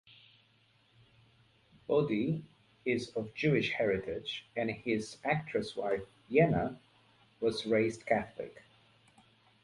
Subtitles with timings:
[1.87, 2.41] Bodhi
[2.85, 6.79] is of Jewish heritage and his actress wife Jenna,
[7.39, 8.63] was raised Catholic.